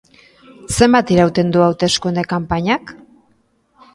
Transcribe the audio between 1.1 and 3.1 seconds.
irauten du hauteskunde-kanpainak?